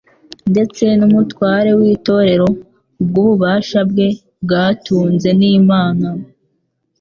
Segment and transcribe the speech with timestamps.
[0.51, 2.47] ndetse n'umutware w'itorero
[2.95, 4.07] kubw'ububasha bwe
[4.43, 6.07] bwatwunze n'Imana.